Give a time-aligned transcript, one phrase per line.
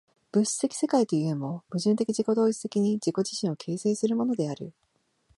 [0.31, 4.73] 物質的世界というも、矛盾的自己同一的に自己自身を形成するものである。